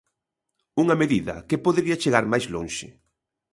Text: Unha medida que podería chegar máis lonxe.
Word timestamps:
Unha 0.81 0.95
medida 1.01 1.35
que 1.47 1.61
podería 1.65 2.01
chegar 2.03 2.25
máis 2.31 2.45
lonxe. 2.53 2.87